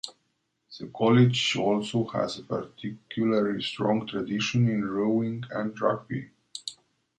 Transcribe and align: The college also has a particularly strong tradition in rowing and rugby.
The 0.79 0.87
college 0.87 1.55
also 1.57 2.05
has 2.07 2.39
a 2.39 2.43
particularly 2.43 3.61
strong 3.61 4.07
tradition 4.07 4.67
in 4.67 4.83
rowing 4.83 5.43
and 5.51 5.79
rugby. 5.79 6.31